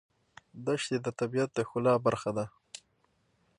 [0.65, 2.45] دښتې د طبیعت د ښکلا برخه ده.